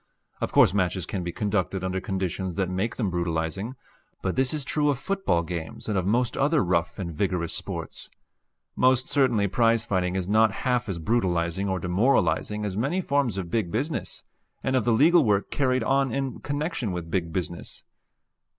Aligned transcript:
Of 0.39 0.51
course 0.51 0.73
matches 0.73 1.05
can 1.05 1.23
be 1.23 1.31
conducted 1.31 1.83
under 1.83 2.01
conditions 2.01 2.55
that 2.55 2.71
make 2.71 2.95
them 2.95 3.11
brutalizing. 3.11 3.75
But 4.23 4.35
this 4.35 4.51
is 4.51 4.65
true 4.65 4.89
of 4.89 4.97
football 4.97 5.43
games 5.43 5.87
and 5.87 5.95
of 5.95 6.07
most 6.07 6.35
other 6.35 6.63
rough 6.63 6.97
and 6.97 7.13
vigorous 7.13 7.53
sports. 7.53 8.09
Most 8.75 9.05
certainly 9.07 9.45
prize 9.47 9.85
fighting 9.85 10.15
is 10.15 10.27
not 10.27 10.51
half 10.65 10.89
as 10.89 10.97
brutalizing 10.97 11.69
or 11.69 11.77
demoralizing 11.77 12.65
as 12.65 12.75
many 12.75 12.99
forms 12.99 13.37
of 13.37 13.51
big 13.51 13.69
business 13.71 14.23
and 14.63 14.75
of 14.75 14.85
the 14.85 14.91
legal 14.91 15.23
work 15.23 15.51
carried 15.51 15.83
on 15.83 16.11
in 16.11 16.39
connection 16.39 16.93
with 16.93 17.11
big 17.11 17.31
business. 17.31 17.83